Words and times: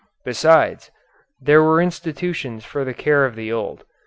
Besides, 0.25 0.89
there 1.39 1.61
were 1.61 1.79
institutions 1.79 2.65
for 2.65 2.83
the 2.83 2.91
care 2.95 3.23
of 3.23 3.35
the 3.35 3.51
old. 3.51 3.83